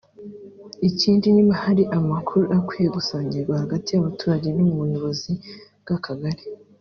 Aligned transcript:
ikindi 0.89 1.25
niba 1.35 1.53
hari 1.63 1.83
amakuru 1.97 2.43
akwiye 2.57 2.87
gusangirwa 2.97 3.53
hagati 3.63 3.89
y’abaturage 3.91 4.47
n‘ubuyobozi 4.55 5.31
bw’Akagari 5.81 6.43